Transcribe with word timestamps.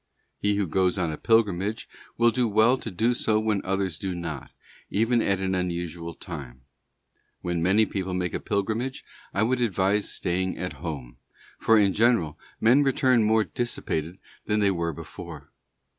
He 0.39 0.55
who 0.55 0.65
goes 0.65 0.97
on 0.97 1.11
a 1.11 1.15
pilgrimage, 1.19 1.87
will 2.17 2.31
do 2.31 2.47
well 2.47 2.75
to 2.75 2.89
do 2.89 3.13
so 3.13 3.39
when 3.39 3.61
others 3.63 3.99
do 3.99 4.15
not, 4.15 4.51
even 4.89 5.21
at 5.21 5.39
an 5.39 5.53
unusual 5.53 6.15
time. 6.15 6.61
When 7.41 7.61
many 7.61 7.85
people 7.85 8.15
make 8.15 8.33
a 8.33 8.39
pilgrimage, 8.39 9.05
I 9.31 9.43
would 9.43 9.61
advise 9.61 10.09
staying 10.11 10.57
at 10.57 10.73
home, 10.81 11.17
for 11.59 11.77
in 11.77 11.93
general, 11.93 12.39
men 12.59 12.81
return 12.81 13.21
more 13.21 13.43
dissipated 13.43 14.17
than 14.47 14.59
they 14.59 14.71
were 14.71 14.91
before. 14.91 15.51